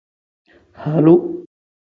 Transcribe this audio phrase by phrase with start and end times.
[0.83, 1.13] Halu.